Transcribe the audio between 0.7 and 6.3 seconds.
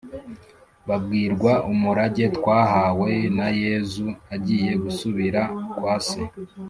babwirwa umurage twahawe na yezu agiye gusubira kwa se